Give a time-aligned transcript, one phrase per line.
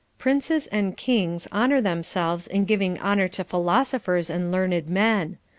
[0.17, 5.37] Princes and kings honor themselves in giving honor to philosophers and learned men.